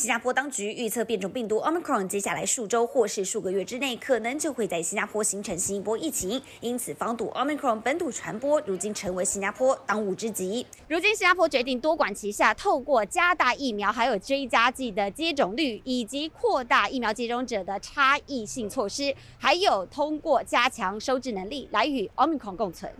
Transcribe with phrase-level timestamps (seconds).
[0.00, 6.40] 新加坡当局预测，变种病毒 Omicron 接下来数周或是数个月之内，可能就会在新加坡形成新一波疫情。
[6.62, 10.66] 因此，防堵 Omicron 本土传播，如今成为新加坡当务之急。
[10.88, 22.90] 如今，新加坡决定多管齐下，透过加大疫苗还有追加剂的接种率，以及扩大疫苗接种者的差异性措施，还有通过加强收治能力，来与 Omicron 共存。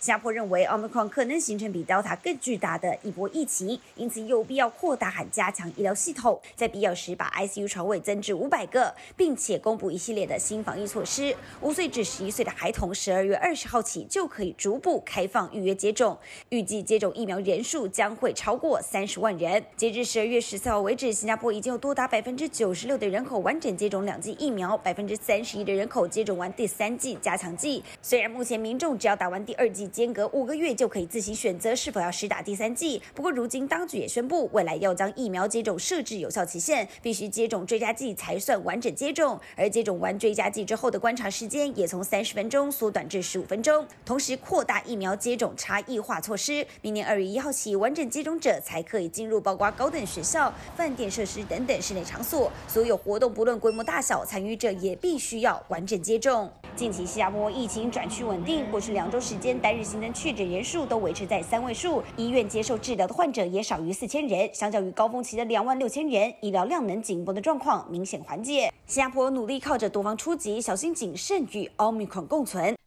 [0.00, 11.34] 新加坡认为，Omicron 可能形成比 Delta 更巨大的一波疫情，因此有必要扩大和加强医疗系统，在必要时把 ICU 床位增至五百个，并且公布一系列的新防疫措施。
[11.60, 16.16] 五岁至十一岁的孩童，十二月二十号起就可以逐步开放预约接种，
[16.50, 19.64] 预计接种疫苗人数将会超过三十万人。
[19.76, 27.82] 截至十二月十四号为止，新加坡已经有多达百分之九十六的人口完整接种两剂疫苗，百分之三十一的人口接种完第三剂加强剂。
[28.02, 33.00] 虽然目前民众只要打完第二剂，间隔五个月就可以自行选择是否要施打第三剂。
[33.14, 39.38] 不过，如今当局也宣布，未来要将疫苗接种设置有效期限，必须接种追加剂才算完整接种。
[39.54, 43.86] 而接种完追加剂之后的观察时间也从三十分钟缩短至十五分钟。
[44.04, 52.50] 同时，扩大疫苗接种差异化措施，明年二月一号起，完整接种者才可以进入包括高等学校、饭店设施等等室内场所。
[52.66, 56.50] 所有活动不论规模大小，参与者也必须要完整接种。
[56.78, 68.72] 近期，新加坡疫情转趋稳定，过去两周时间单日新增确诊人数都维持在三位数，医院接受治疗的患者也少于四千人，相较于高峰期的两万六千人，医疗量能紧绷的状况明显缓解。
[68.86, 72.76] 新加坡努力靠着多方出击，小心谨慎与奥密克戎共存，